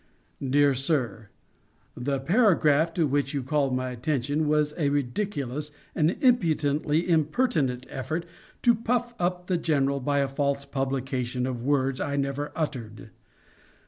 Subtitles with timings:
[0.43, 1.29] DEAR SIR:
[1.95, 8.25] The paragraph to which you called my attention was a ridiculous and impudently impertinent effort
[8.63, 13.11] to puff the general by a false publication of words I never uttered.